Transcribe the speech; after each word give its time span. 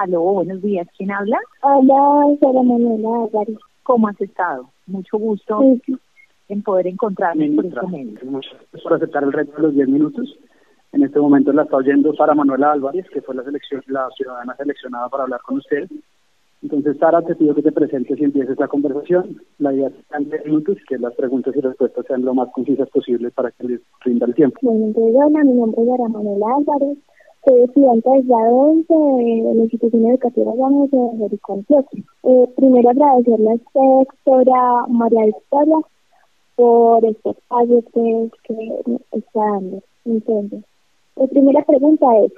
Aló, 0.00 0.20
buenos 0.20 0.60
días. 0.62 0.86
¿Quién 0.96 1.10
habla? 1.10 1.38
Hola, 1.62 2.36
Sara 2.40 2.62
Manuela 2.62 3.24
Álvarez. 3.24 3.56
¿Cómo 3.82 4.08
has 4.08 4.20
estado? 4.20 4.68
Mucho 4.86 5.16
gusto 5.18 5.60
Sí, 5.84 5.96
en 6.48 6.62
poder 6.62 6.86
encontrarnos 6.86 7.48
por 7.54 7.66
este 7.66 7.86
medio. 7.88 8.18
muchas 8.24 8.52
gracias 8.52 8.82
por 8.82 8.94
aceptar 8.94 9.24
el 9.24 9.32
reto 9.32 9.52
de 9.56 9.62
los 9.62 9.74
10 9.74 9.88
minutos. 9.88 10.36
En 10.92 11.02
este 11.02 11.18
momento 11.20 11.52
la 11.52 11.62
está 11.62 11.76
oyendo 11.76 12.14
Sara 12.14 12.34
Manuela 12.34 12.72
Álvarez, 12.72 13.06
que 13.12 13.20
fue 13.22 13.34
la 13.34 13.42
selección, 13.44 13.82
la 13.88 14.08
ciudadana 14.16 14.54
seleccionada 14.56 15.08
para 15.08 15.24
hablar 15.24 15.40
con 15.42 15.58
usted. 15.58 15.88
Entonces, 16.62 16.96
Sara, 16.98 17.22
te 17.22 17.34
pido 17.36 17.54
que 17.54 17.62
te 17.62 17.70
presentes 17.70 18.18
y 18.18 18.24
empieces 18.24 18.58
la 18.58 18.66
conversación. 18.66 19.40
La 19.58 19.72
idea 19.74 19.88
es 19.88 19.94
que 19.94 20.02
sean 20.08 20.24
10 20.24 20.46
minutos 20.46 20.78
que 20.88 20.98
las 20.98 21.14
preguntas 21.14 21.54
y 21.56 21.60
respuestas 21.60 22.06
sean 22.06 22.24
lo 22.24 22.34
más 22.34 22.48
concisas 22.52 22.88
posible 22.90 23.30
para 23.30 23.50
que 23.52 23.64
les 23.68 23.80
rinda 24.04 24.26
el 24.26 24.34
tiempo. 24.34 24.58
Bueno, 24.62 24.92
hola, 24.96 25.42
mi 25.44 25.52
nombre 25.52 25.80
es 25.82 25.88
Sara 25.88 26.08
Manuela 26.08 26.46
Álvarez. 26.56 26.98
Estudiante 27.46 28.10
grado 28.24 28.56
11 28.56 28.92
de 28.92 29.54
la 29.54 29.62
institución 29.62 30.06
educativa 30.06 30.52
Llanos 30.56 30.90
de 30.90 31.38
Antioquia. 31.48 32.04
Eh, 32.24 32.48
primero 32.56 32.90
agradecerle 32.90 33.50
a 33.50 33.54
usted, 33.54 33.80
doctora 34.00 34.86
María 34.88 35.26
Victoria, 35.26 35.76
por 36.56 37.04
este 37.04 37.30
espacio 37.30 37.84
que, 37.94 38.30
está 39.12 39.40
dando. 39.40 39.80
Entonces, 40.06 40.64
la 41.14 41.26
primera 41.28 41.62
pregunta 41.62 42.06
es, 42.24 42.32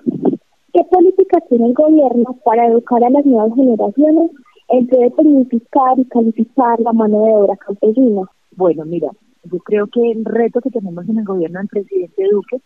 ¿qué 0.74 0.84
políticas 0.90 1.42
tiene 1.48 1.68
el 1.68 1.72
gobierno 1.72 2.36
para 2.44 2.66
educar 2.66 3.02
a 3.02 3.08
las 3.08 3.24
nuevas 3.24 3.54
generaciones 3.54 4.30
en 4.68 4.86
pro 4.88 5.00
de 5.00 5.12
dignificar 5.22 5.98
y 5.98 6.04
calificar 6.04 6.80
la 6.80 6.92
mano 6.92 7.24
de 7.24 7.32
obra 7.32 7.56
campesina? 7.56 8.30
Bueno, 8.56 8.84
mira, 8.84 9.10
yo 9.44 9.58
creo 9.60 9.86
que 9.86 10.10
el 10.10 10.26
reto 10.26 10.60
que 10.60 10.70
tenemos 10.70 11.08
en 11.08 11.18
el 11.18 11.24
gobierno 11.24 11.60
del 11.60 11.68
presidente 11.68 12.24
Duque 12.30 12.60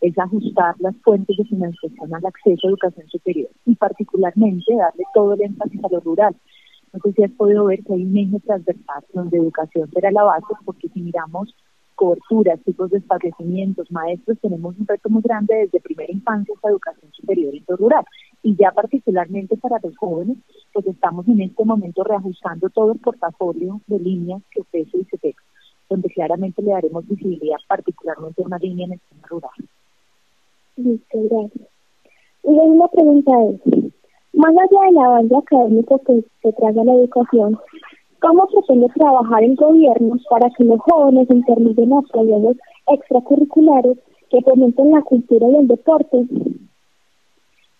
es 0.00 0.18
ajustar 0.18 0.74
las 0.78 0.96
fuentes 0.98 1.36
de 1.36 1.44
financiación 1.44 2.14
al 2.14 2.26
acceso 2.26 2.66
a 2.66 2.70
educación 2.70 3.08
superior 3.08 3.50
y 3.64 3.74
particularmente 3.76 4.74
darle 4.74 5.04
todo 5.14 5.34
el 5.34 5.42
énfasis 5.42 5.82
a 5.84 5.88
lo 5.90 6.00
rural. 6.00 6.36
No 6.92 7.00
sé 7.00 7.12
si 7.12 7.24
has 7.24 7.32
podido 7.32 7.64
ver 7.66 7.82
que 7.84 7.94
hay 7.94 8.04
un 8.04 8.16
eje 8.16 8.40
transversal 8.40 9.04
donde 9.12 9.38
educación 9.38 9.90
será 9.92 10.10
la 10.10 10.22
base, 10.22 10.54
porque 10.64 10.88
si 10.88 11.00
miramos 11.00 11.54
coberturas, 11.96 12.60
tipos 12.62 12.90
de 12.90 12.98
establecimientos, 12.98 13.90
maestros, 13.90 14.38
tenemos 14.40 14.78
un 14.78 14.86
reto 14.86 15.08
muy 15.08 15.22
grande 15.22 15.54
desde 15.54 15.80
primera 15.80 16.12
infancia 16.12 16.54
hasta 16.54 16.68
educación 16.68 17.10
superior 17.12 17.54
en 17.54 17.64
lo 17.66 17.76
rural. 17.76 18.04
Y 18.42 18.54
ya 18.54 18.70
particularmente 18.70 19.56
para 19.56 19.80
los 19.82 19.96
jóvenes, 19.96 20.36
pues 20.72 20.86
estamos 20.86 21.26
en 21.26 21.40
este 21.40 21.64
momento 21.64 22.04
reajustando 22.04 22.68
todo 22.70 22.92
el 22.92 23.00
portafolio 23.00 23.80
de 23.86 23.98
líneas 23.98 24.42
que 24.50 24.60
ofrece 24.60 24.98
ICETEX, 24.98 25.42
donde 25.88 26.08
claramente 26.10 26.62
le 26.62 26.72
daremos 26.72 27.08
visibilidad 27.08 27.58
particularmente 27.66 28.42
a 28.42 28.46
una 28.46 28.58
línea 28.58 28.86
en 28.86 28.92
el 28.92 29.00
tema 29.00 29.26
rural. 29.28 29.50
Listo, 30.76 31.18
gracias. 31.30 31.68
Y 32.44 32.54
la 32.54 32.62
segunda 32.62 32.88
pregunta 32.88 33.32
es, 33.44 33.60
más 34.34 34.50
allá 34.50 34.86
del 34.86 34.98
avance 34.98 35.36
académico 35.36 35.98
que 36.06 36.24
se 36.42 36.52
trae 36.52 36.78
a 36.78 36.84
la 36.84 36.94
educación, 36.94 37.58
¿cómo 38.20 38.46
pretende 38.46 38.88
trabajar 38.94 39.42
el 39.42 39.56
gobierno 39.56 40.16
para 40.28 40.50
que 40.50 40.64
los 40.64 40.78
jóvenes 40.80 41.30
intermedien 41.30 41.92
a 41.94 42.02
proyectos 42.02 42.56
extracurriculares 42.88 43.98
que 44.30 44.42
fomenten 44.42 44.90
la 44.90 45.02
cultura 45.02 45.48
y 45.48 45.56
el 45.56 45.68
deporte? 45.68 46.26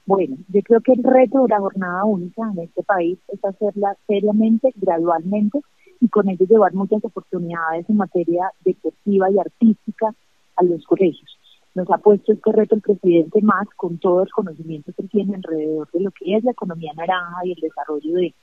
Bueno, 0.06 0.36
yo 0.48 0.62
creo 0.62 0.80
que 0.80 0.92
el 0.92 1.02
reto 1.02 1.42
de 1.42 1.48
la 1.48 1.61
jornada 1.61 2.05
única 2.05 2.50
en 2.52 2.61
este 2.61 2.83
país 2.84 3.19
es 3.28 3.44
hacerla 3.44 3.97
seriamente, 4.06 4.72
gradualmente 4.77 5.61
y 6.00 6.08
con 6.08 6.28
ello 6.28 6.47
llevar 6.47 6.72
muchas 6.74 7.05
oportunidades 7.05 7.89
en 7.91 7.97
materia 7.97 8.50
deportiva 8.64 9.30
y 9.30 9.39
artística 9.39 10.14
a 10.56 10.62
los 10.62 10.84
colegios. 10.86 11.36
Nos 11.77 11.91
ha 11.91 11.98
puesto 11.98 12.32
este 12.32 12.52
reto 12.52 12.74
el 12.74 12.80
presidente 12.80 13.42
más 13.42 13.69
con 13.77 13.98
todo 13.98 14.22
el 14.22 14.30
conocimiento 14.30 14.94
que 14.96 15.02
tiene 15.08 15.34
alrededor 15.34 15.86
de 15.92 16.00
lo 16.00 16.10
que 16.10 16.34
es 16.34 16.42
la 16.42 16.52
economía 16.52 16.91
naranja 16.96 17.44
y 17.44 17.52
el 17.52 17.60
desarrollo 17.60 18.14
de 18.14 18.34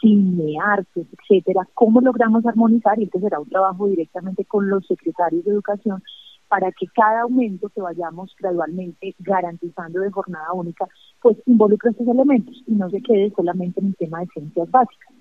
cine, 0.00 0.54
artes, 0.64 1.08
etcétera. 1.12 1.66
¿Cómo 1.74 2.00
logramos 2.00 2.46
armonizar? 2.46 2.96
Y 3.00 3.04
este 3.04 3.18
será 3.18 3.40
un 3.40 3.48
trabajo 3.48 3.88
directamente 3.88 4.44
con 4.44 4.70
los 4.70 4.86
secretarios 4.86 5.44
de 5.44 5.50
educación 5.50 6.00
para 6.46 6.70
que 6.70 6.86
cada 6.94 7.22
aumento 7.22 7.68
que 7.68 7.80
vayamos 7.80 8.32
gradualmente 8.38 9.12
garantizando 9.18 9.98
de 9.98 10.12
jornada 10.12 10.52
única, 10.52 10.86
pues 11.20 11.36
involucre 11.46 11.90
estos 11.90 12.06
elementos 12.06 12.62
y 12.64 12.76
no 12.76 12.88
se 12.90 13.02
quede 13.02 13.32
solamente 13.34 13.80
en 13.80 13.86
el 13.88 13.96
tema 13.96 14.20
de 14.20 14.26
ciencias 14.28 14.70
básicas. 14.70 15.14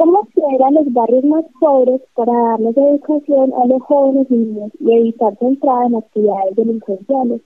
¿Cómo 0.00 0.20
acceder 0.20 0.62
a 0.62 0.70
los 0.70 0.90
barrios 0.94 1.24
más 1.24 1.44
pobres 1.60 2.00
para 2.14 2.32
darles 2.32 2.74
educación 2.74 3.52
a 3.52 3.66
los 3.66 3.82
jóvenes 3.82 4.26
y 4.30 4.34
niños 4.34 4.72
y 4.80 4.96
evitar 4.96 5.36
su 5.38 5.48
entrada 5.48 5.84
en 5.84 5.96
actividades 5.96 6.56
delincuenciales? 6.56 7.42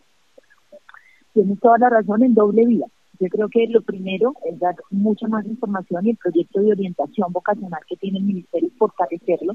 Tienes 1.32 1.58
toda 1.58 1.78
la 1.78 1.90
razón 1.90 2.22
en 2.22 2.32
doble 2.32 2.64
vía. 2.64 2.86
Yo 3.18 3.26
creo 3.28 3.48
que 3.48 3.66
lo 3.66 3.82
primero 3.82 4.34
es 4.44 4.56
dar 4.60 4.76
mucha 4.90 5.26
más 5.26 5.44
información 5.46 6.06
y 6.06 6.10
el 6.10 6.16
proyecto 6.16 6.60
de 6.60 6.70
orientación 6.70 7.32
vocacional 7.32 7.80
que 7.88 7.96
tiene 7.96 8.18
el 8.18 8.24
Ministerio 8.24 8.68
es 8.68 8.78
fortalecerlo 8.78 9.54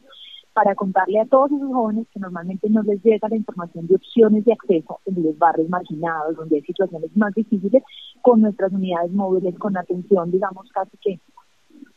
para 0.51 0.75
contarle 0.75 1.21
a 1.21 1.25
todos 1.25 1.53
esos 1.53 1.71
jóvenes 1.71 2.05
que 2.13 2.19
normalmente 2.19 2.69
no 2.69 2.81
les 2.83 3.01
llega 3.01 3.29
la 3.29 3.37
información 3.37 3.87
de 3.87 3.95
opciones 3.95 4.43
de 4.43 4.51
acceso 4.51 4.99
en 5.05 5.23
los 5.23 5.37
barrios 5.37 5.69
marginados, 5.69 6.35
donde 6.35 6.57
hay 6.57 6.63
situaciones 6.63 7.15
más 7.15 7.33
difíciles, 7.33 7.81
con 8.21 8.41
nuestras 8.41 8.73
unidades 8.73 9.13
móviles, 9.13 9.57
con 9.57 9.77
atención, 9.77 10.31
digamos, 10.31 10.69
casi 10.73 10.97
que 10.97 11.21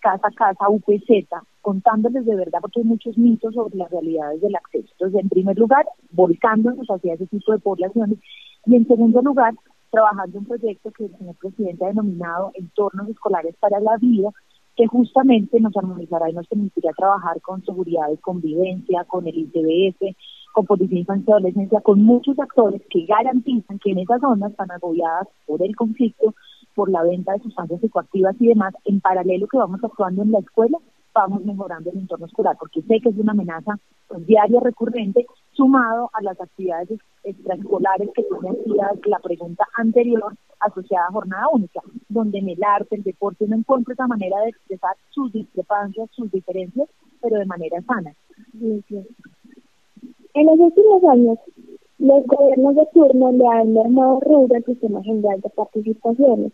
casa 0.01 0.29
a 0.29 0.33
casa, 0.33 0.69
UPZ, 0.69 1.29
contándoles 1.61 2.25
de 2.27 2.35
verdad, 2.37 2.61
porque 2.61 2.81
hay 2.81 2.87
muchos 2.87 3.17
mitos 3.17 3.55
sobre 3.55 3.77
las 3.77 3.91
realidades 3.91 4.41
del 4.41 4.57
acceso. 4.57 4.89
Entonces, 4.93 5.21
en 5.21 5.29
primer 5.29 5.59
lugar, 5.59 5.87
volcándonos 6.11 6.87
hacia 6.89 7.15
ese 7.15 7.27
tipo 7.27 7.53
de 7.53 7.59
poblaciones, 7.59 8.19
y 8.67 8.77
en 8.77 8.87
segundo 8.87 9.23
lugar, 9.23 9.55
trabajando 9.91 10.39
un 10.39 10.47
proyecto 10.47 10.91
que 10.91 11.05
el 11.05 11.17
señor 11.19 11.37
presidente 11.37 11.85
ha 11.85 11.89
denominado 11.89 12.51
Entornos 12.55 13.09
Escolares 13.09 13.55
para 13.61 13.81
la 13.81 13.97
Vida, 13.99 14.31
que 14.77 14.87
justamente 14.87 15.61
nos 15.61 15.77
armonizará 15.77 16.31
y 16.31 16.33
nos 16.33 16.47
permitirá 16.49 16.93
trabajar 16.97 17.41
con 17.43 17.63
seguridad 17.65 18.11
y 18.11 18.17
convivencia, 18.17 19.05
con 19.05 19.27
el 19.27 19.37
ICBF, 19.37 20.17
con 20.53 20.67
Policía 20.67 21.01
Infancia 21.01 21.31
y 21.31 21.33
Adolescencia, 21.33 21.81
con 21.81 22.03
muchos 22.03 22.39
actores 22.39 22.81
que 22.89 23.05
garantizan 23.05 23.79
que 23.79 23.91
en 23.91 23.99
esas 23.99 24.21
zonas 24.21 24.55
tan 24.57 24.71
agobiadas 24.71 25.29
por 25.47 25.63
el 25.63 25.77
conflicto, 25.77 26.35
por 26.75 26.91
la 26.91 27.03
venta 27.03 27.33
de 27.33 27.41
sustancias 27.41 27.81
psicoactivas 27.81 28.37
y 28.41 28.49
demás, 28.49 28.75
en 28.85 29.01
paralelo 29.01 29.47
que 29.47 29.59
vamos 29.59 29.83
actuando 29.83 30.23
en 30.23 30.33
la 30.33 30.39
escuela, 30.41 30.79
vamos 31.15 31.45
mejorando 31.45 31.91
el 31.91 31.99
entorno 31.99 32.27
escolar, 32.27 32.57
porque 32.59 32.83
sé 32.83 33.01
que 33.01 33.11
es 33.11 33.17
una 33.17 33.33
amenaza 33.33 33.79
pues, 34.09 34.27
diaria 34.27 34.61
recurrente, 34.61 35.27
sumado 35.53 36.11
a 36.13 36.23
las 36.23 36.41
actividades 36.41 36.99
extraescolares 37.25 38.11
que 38.15 38.23
tiene 38.23 38.51
hacía 38.51 38.91
la 39.05 39.19
pregunta 39.19 39.67
anterior 39.77 40.33
asociada 40.61 41.07
a 41.09 41.13
jornada 41.13 41.49
única, 41.53 41.81
donde 42.09 42.39
en 42.39 42.49
el 42.49 42.63
arte, 42.63 42.97
el 42.97 43.03
deporte, 43.03 43.45
uno 43.45 43.57
encuentra 43.57 43.95
esa 43.95 44.07
manera 44.07 44.41
de 44.41 44.51
expresar 44.51 44.97
sus 45.11 45.33
discrepancias, 45.33 46.09
sus 46.13 46.31
diferencias, 46.31 46.89
pero 47.21 47.39
de 47.39 47.47
manera 47.47 47.83
sana. 47.83 48.13
En 50.35 50.47
los 50.47 50.59
últimos 50.59 51.05
años, 51.05 51.39
los 52.03 52.27
gobiernos 52.27 52.75
de 52.75 52.87
turno 52.93 53.31
le 53.31 53.47
han 53.47 53.75
mermado 53.75 54.19
rubro 54.21 54.57
al 54.57 54.65
sistema 54.65 55.01
general 55.05 55.41
de 55.41 55.49
participaciones. 55.51 56.53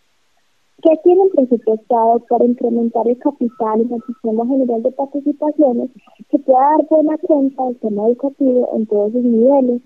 ¿Qué 0.83 0.95
tienen 1.03 1.27
presupuestado 1.29 2.19
para 2.29 2.45
incrementar 2.45 3.07
el 3.07 3.17
capital 3.17 3.81
en 3.81 3.93
el 3.93 4.01
sistema 4.03 4.45
general 4.45 4.83
de 4.83 4.91
participaciones 4.91 5.89
que 6.29 6.37
pueda 6.37 6.59
dar 6.59 6.87
buena 6.87 7.17
cuenta 7.17 7.65
del 7.65 7.79
tema 7.79 8.07
educativo 8.07 8.69
en 8.75 8.85
todos 8.85 9.11
sus 9.11 9.23
niveles? 9.23 9.81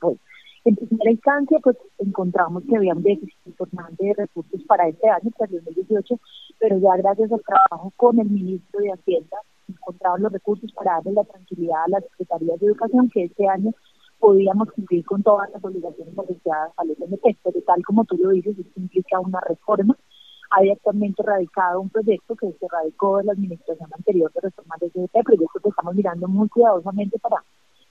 Pues, 0.00 0.18
en 0.64 0.74
primera 0.74 1.10
instancia, 1.12 1.58
pues 1.62 1.76
encontramos 1.98 2.64
que 2.68 2.76
había 2.76 2.92
un 2.92 3.04
déficit 3.04 3.46
importante 3.46 4.04
de 4.04 4.14
recursos 4.14 4.60
para 4.66 4.88
este 4.88 5.08
año, 5.08 5.30
para 5.38 5.52
el 5.52 5.64
2018, 5.64 6.18
pero 6.58 6.78
ya 6.78 6.96
gracias 6.96 7.30
al 7.30 7.42
trabajo 7.42 7.92
con 7.96 8.18
el 8.18 8.28
ministro 8.28 8.80
de 8.80 8.90
Hacienda, 8.90 9.36
encontraron 9.68 10.22
los 10.22 10.32
recursos 10.32 10.72
para 10.72 10.94
darle 10.94 11.12
la 11.12 11.24
tranquilidad 11.24 11.84
a 11.84 11.88
las 11.88 12.04
secretarías 12.04 12.60
de 12.60 12.66
educación 12.66 13.10
que 13.10 13.24
este 13.24 13.48
año 13.48 13.72
podíamos 14.18 14.70
cumplir 14.72 15.04
con 15.04 15.22
todas 15.22 15.50
las 15.50 15.62
obligaciones 15.64 16.18
asociadas 16.18 16.72
al 16.76 16.88
SMT, 16.90 17.38
pero 17.42 17.60
tal 17.66 17.84
como 17.84 18.04
tú 18.04 18.16
lo 18.16 18.30
dices, 18.30 18.58
esto 18.58 18.80
implica 18.80 19.20
una 19.20 19.40
reforma. 19.40 19.96
Hay 20.50 20.70
actualmente 20.70 21.22
radicado 21.22 21.80
un 21.80 21.90
proyecto 21.90 22.36
que 22.36 22.52
se 22.52 22.66
radicó 22.70 23.18
de 23.18 23.24
la 23.24 23.32
administración 23.32 23.88
anterior 23.92 24.32
de 24.32 24.40
reforma 24.40 24.76
de 24.80 24.90
SMT, 24.90 25.24
proyecto 25.24 25.60
que 25.60 25.68
estamos 25.68 25.94
mirando 25.94 26.28
muy 26.28 26.48
cuidadosamente 26.48 27.18
para 27.18 27.42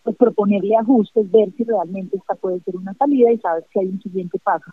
pues, 0.03 0.15
proponerle 0.15 0.75
ajustes, 0.77 1.29
ver 1.31 1.51
si 1.57 1.63
realmente 1.63 2.17
esta 2.17 2.35
puede 2.35 2.59
ser 2.61 2.75
una 2.75 2.93
salida 2.93 3.31
y 3.31 3.37
sabes 3.39 3.65
que 3.71 3.81
hay 3.81 3.87
un 3.87 4.01
siguiente 4.01 4.39
paso 4.39 4.71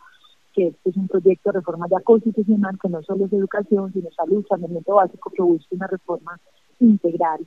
que 0.52 0.68
este 0.68 0.90
es 0.90 0.96
un 0.96 1.08
proyecto 1.08 1.50
de 1.50 1.58
reforma 1.58 1.86
ya 1.90 2.00
constitucional 2.00 2.78
que 2.80 2.88
no 2.88 3.02
solo 3.02 3.24
es 3.24 3.32
educación, 3.32 3.92
sino 3.92 4.10
salud, 4.10 4.44
saneamiento 4.46 4.94
básico, 4.94 5.30
que 5.30 5.42
busca 5.42 5.74
una 5.74 5.86
reforma 5.86 6.38
integral 6.84 7.46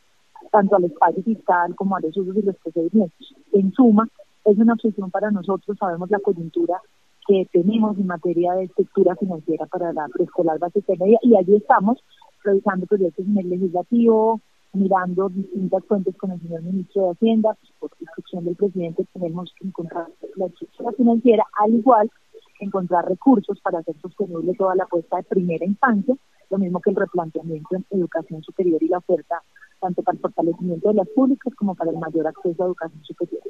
tanto 0.51 0.75
al 0.75 0.85
espacio 0.85 1.23
fiscal 1.23 1.75
como 1.75 1.95
a 1.95 2.01
los 2.01 2.15
usos 2.15 2.35
y 2.37 2.41
los 2.41 2.55
procedimientos. 2.57 3.35
En 3.53 3.71
suma, 3.73 4.07
es 4.45 4.57
una 4.57 4.73
obsesión 4.73 5.11
para 5.11 5.31
nosotros, 5.31 5.77
sabemos 5.77 6.09
la 6.09 6.19
coyuntura 6.19 6.79
que 7.27 7.47
tenemos 7.51 7.97
en 7.97 8.05
materia 8.05 8.53
de 8.53 8.65
estructura 8.65 9.15
financiera 9.15 9.65
para 9.65 9.91
la 9.91 10.07
preescolar 10.07 10.59
básica 10.59 10.93
y 10.93 10.97
media, 10.97 11.19
y 11.23 11.35
allí 11.35 11.55
estamos 11.55 11.97
revisando 12.43 12.85
proyectos 12.85 13.25
en 13.25 13.37
el 13.37 13.49
legislativo, 13.49 14.39
mirando 14.73 15.29
distintas 15.29 15.83
fuentes 15.85 16.15
con 16.17 16.31
el 16.31 16.41
señor 16.41 16.61
ministro 16.61 17.05
de 17.05 17.11
Hacienda, 17.11 17.57
por 17.79 17.89
instrucción 17.99 18.45
del 18.45 18.55
presidente 18.55 19.05
tenemos 19.13 19.51
que 19.57 19.67
encontrar 19.67 20.07
la 20.35 20.45
estructura 20.45 20.91
financiera, 20.91 21.45
al 21.59 21.73
igual 21.73 22.11
encontrar 22.59 23.07
recursos 23.07 23.59
para 23.61 23.79
hacer 23.79 23.95
sostenible 24.01 24.53
toda 24.53 24.75
la 24.75 24.83
apuesta 24.83 25.17
de 25.17 25.23
primera 25.23 25.65
infancia, 25.65 26.15
lo 26.49 26.57
mismo 26.57 26.79
que 26.79 26.91
el 26.91 26.95
replanteamiento 26.95 27.75
en 27.75 27.85
educación 27.91 28.43
superior 28.43 28.81
y 28.81 28.87
la 28.87 28.99
oferta 28.99 29.41
tanto 29.79 30.01
para 30.03 30.15
el 30.15 30.21
fortalecimiento 30.21 30.89
de 30.89 30.95
las 30.95 31.09
públicas 31.09 31.53
como 31.55 31.75
para 31.75 31.91
el 31.91 31.97
mayor 31.97 32.27
acceso 32.27 32.63
a 32.63 32.67
educación 32.67 33.03
superior. 33.03 33.43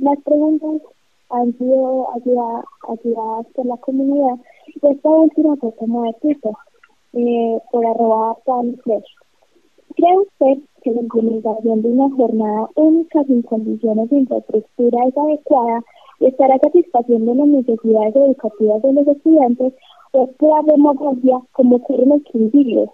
Las 0.00 0.20
preguntas 0.22 0.82
han 1.30 1.56
sido 1.58 2.08
ayudadas, 2.14 3.46
por 3.54 3.66
la 3.66 3.76
comunidad. 3.78 4.38
Esta 4.82 5.08
última 5.08 5.56
fue 5.56 5.74
como 5.76 6.02
de 6.04 6.36
eh, 7.14 7.58
por 7.70 7.86
arroba 7.86 8.36
Fresh. 8.44 9.16
¿Cree 9.96 10.18
usted 10.18 10.62
que 10.82 10.90
la 10.92 11.02
implementación 11.02 11.82
de 11.82 11.88
una 11.88 12.14
jornada 12.16 12.68
única 12.76 13.24
sin 13.24 13.42
condiciones 13.42 14.08
de 14.10 14.18
infraestructura 14.18 15.06
es 15.06 15.16
adecuada 15.16 15.82
y 16.20 16.26
estará 16.26 16.58
satisfaciendo 16.58 17.34
las 17.34 17.48
necesidades 17.48 18.16
educativas 18.16 18.82
de 18.82 18.92
los 18.92 19.06
estudiantes 19.08 19.74
la 20.12 20.62
demagogia 20.66 21.40
como 21.52 21.76
ocurre 21.76 22.02
en 22.02 22.10
los 22.74 22.90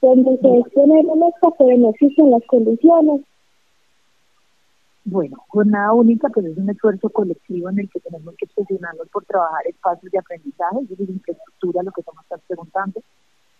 donde 0.00 0.38
se 0.38 0.58
expone 0.58 1.00
el 1.00 1.06
espacio 1.06 1.66
que 1.66 1.76
no 1.76 2.30
las 2.30 2.46
condiciones. 2.46 3.22
Bueno, 5.04 5.38
jornada 5.48 5.92
única, 5.92 6.28
pues 6.28 6.46
es 6.46 6.56
un 6.56 6.70
esfuerzo 6.70 7.08
colectivo 7.08 7.70
en 7.70 7.80
el 7.80 7.90
que 7.90 7.98
tenemos 8.00 8.34
que 8.36 8.46
presionarnos 8.54 9.08
por 9.08 9.24
trabajar 9.24 9.66
espacios 9.66 10.12
de 10.12 10.18
aprendizaje, 10.18 10.80
es 10.82 10.88
decir, 10.90 11.10
infraestructura, 11.10 11.82
lo 11.82 11.90
que 11.90 12.02
estamos 12.02 12.24
preguntando, 12.46 13.00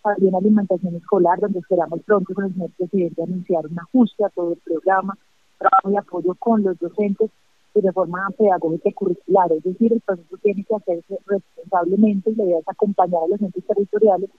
también 0.03 0.35
alimentación 0.35 0.95
escolar, 0.95 1.39
donde 1.39 1.59
esperamos 1.59 2.01
pronto 2.05 2.33
con 2.33 2.45
el 2.45 2.53
señor 2.53 2.69
presidente 2.77 3.23
anunciar 3.23 3.65
un 3.65 3.79
ajuste 3.79 4.23
a 4.23 4.29
todo 4.29 4.53
el 4.53 4.59
programa, 4.59 5.17
trabajo 5.57 5.91
y 5.91 5.97
apoyo 5.97 6.35
con 6.35 6.63
los 6.63 6.77
docentes 6.79 7.31
y 7.73 7.81
de 7.81 7.91
forma 7.91 8.27
pedagógica 8.37 8.89
y 8.89 8.93
curricular, 8.93 9.51
es 9.51 9.63
decir, 9.63 9.93
el 9.93 10.01
proceso 10.01 10.37
tiene 10.41 10.63
que 10.63 10.75
hacerse 10.75 11.19
responsablemente 11.25 12.31
y 12.31 12.35
la 12.35 12.43
idea 12.45 12.59
es 12.59 12.67
acompañar 12.67 13.23
a 13.23 13.27
los 13.27 13.41
entes 13.41 13.65
territoriales 13.65 14.29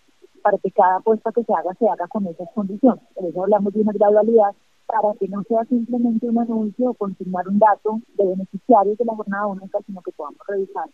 para 0.43 0.59
que 0.59 0.71
cada 0.71 0.97
apuesta 0.97 1.33
que 1.33 1.45
se 1.45 1.53
haga 1.53 1.75
se 1.75 1.89
haga 1.89 2.07
con 2.09 2.27
esas 2.27 2.49
condiciones. 2.55 3.03
Por 3.15 3.25
eso 3.27 3.43
hablamos 3.43 3.73
de 3.73 3.81
una 3.81 3.93
gradualidad 3.93 4.55
para 4.87 5.15
que 5.19 5.29
no 5.29 5.43
sea 5.45 5.65
simplemente 5.67 6.29
un 6.29 6.39
anuncio 6.39 6.91
o 6.91 6.95
confirmar 6.95 7.47
un 7.47 7.59
dato 7.59 8.01
de 8.17 8.27
beneficiarios 8.27 8.99
de 8.99 9.05
la 9.05 9.15
jornada 9.15 9.47
única, 9.47 9.79
sino 9.87 10.03
que 10.03 10.13
podamos 10.13 10.41
revisar 10.49 10.89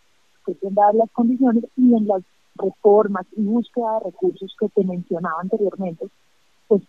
que 0.53 0.69
dar 0.71 0.95
las 0.95 1.11
condiciones 1.11 1.65
y 1.75 1.93
en 1.93 2.07
las 2.07 2.23
reformas 2.55 3.25
y 3.35 3.43
búsqueda 3.43 3.99
de 3.99 4.11
recursos 4.11 4.55
que 4.59 4.69
te 4.69 4.83
mencionaba 4.83 5.41
anteriormente, 5.41 6.07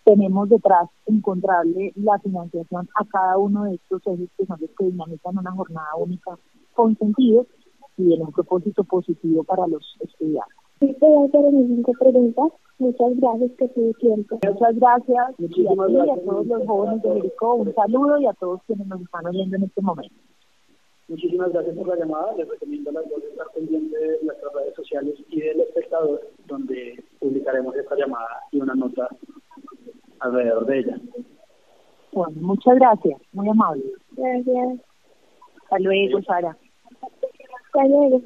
tenemos 0.09 0.49
detrás 0.49 0.89
encontrarle 1.05 1.93
la 1.97 2.19
financiación 2.21 2.89
a 2.95 3.05
cada 3.05 3.37
uno 3.37 3.65
de 3.65 3.75
estos 3.75 4.01
ejes 4.07 4.31
que 4.39 4.47
son 4.47 4.57
los 4.59 4.71
que 4.71 4.87
dinamizan 4.87 5.37
una 5.37 5.51
jornada 5.51 5.95
única 5.99 6.39
con 6.73 6.97
sentido 6.97 7.47
y 7.99 8.15
en 8.15 8.23
un 8.23 8.33
propósito 8.33 8.85
positivo 8.85 9.45
para 9.45 9.67
los 9.67 9.85
estudiantes. 10.01 10.57
Sí, 10.81 10.97
voy 10.99 11.15
a 11.15 11.27
hacer 11.27 11.51
cinco 11.51 11.93
preguntas. 12.01 12.53
Muchas 12.79 13.17
gracias 13.17 13.51
por 13.59 13.75
su 13.75 13.93
tiempo. 14.01 14.39
Muchas 14.47 14.77
gracias. 14.77 15.39
Muchísimas 15.39 15.91
y 15.91 15.99
a, 15.99 16.15
a 16.15 16.17
todos 16.21 16.47
los 16.47 16.67
jóvenes 16.67 17.03
de 17.03 17.13
Jericó, 17.13 17.55
un 17.57 17.75
saludo 17.75 18.19
y 18.19 18.27
a 18.27 18.33
todos 18.33 18.63
quienes 18.67 18.87
nos 18.87 19.03
están 19.03 19.27
oyendo 19.27 19.57
en 19.57 19.65
este 19.65 19.83
momento. 19.83 20.15
Muchísimas 21.09 21.53
gracias 21.53 21.77
por 21.77 21.89
la 21.89 21.97
llamada. 21.97 22.35
Les 22.35 22.49
recomiendo 22.49 22.89
a 22.91 22.93
las 22.95 23.11
dos 23.11 23.23
estar 23.25 23.47
pendientes 23.55 24.01
de 24.01 24.25
nuestras 24.25 24.55
redes 24.55 24.75
sociales 24.75 25.15
y 25.29 25.41
del 25.41 25.61
espectador, 25.61 26.21
donde 26.47 27.05
publicaremos 27.19 27.77
esta 27.77 27.95
llamada 27.97 28.41
y 28.53 28.61
una 28.61 28.75
nota 28.75 29.09
alrededor 30.21 30.58
de 30.69 30.79
ella. 30.81 30.97
Bueno, 32.13 32.33
muchas 32.41 32.75
gracias. 32.77 33.21
Muy 33.33 33.49
amable. 33.49 33.83
Gracias. 34.13 34.81
Hasta 35.63 35.79
luego, 35.79 36.23
Sara. 36.23 36.57
Hasta 37.01 37.85
luego. 37.87 38.21